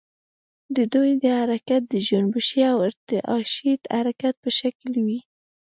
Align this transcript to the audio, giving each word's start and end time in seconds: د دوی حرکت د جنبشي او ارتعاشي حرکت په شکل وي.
د 0.75 0.77
دوی 0.93 1.11
حرکت 1.39 1.81
د 1.91 1.95
جنبشي 2.07 2.61
او 2.71 2.77
ارتعاشي 2.87 3.73
حرکت 3.97 4.33
په 4.43 4.49
شکل 4.59 4.91
وي. 5.05 5.19